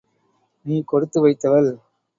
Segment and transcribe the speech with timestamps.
[0.65, 1.71] நீ கொடுத்து வைத்தவள்!